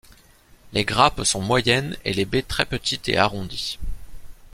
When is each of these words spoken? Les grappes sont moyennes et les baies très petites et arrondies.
Les 0.73 0.83
grappes 0.83 1.23
sont 1.23 1.41
moyennes 1.43 1.95
et 2.05 2.13
les 2.15 2.25
baies 2.25 2.41
très 2.41 2.65
petites 2.65 3.07
et 3.07 3.17
arrondies. 3.17 3.77